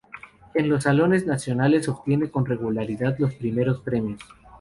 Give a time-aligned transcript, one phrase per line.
[0.55, 4.19] En los Salones Nacionales obtiene con regularidad los primeros premios.